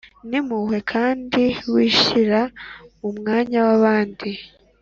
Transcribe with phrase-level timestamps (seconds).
[0.29, 1.43] N impuhwe kandi
[1.73, 2.41] wishyira
[2.99, 4.29] mu mwanya w abandi